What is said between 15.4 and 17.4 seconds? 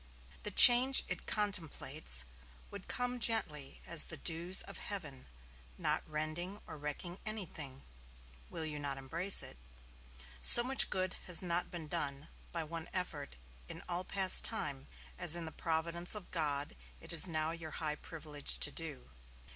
the providence of God it is